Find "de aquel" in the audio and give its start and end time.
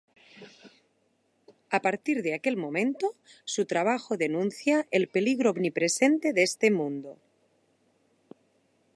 2.23-2.57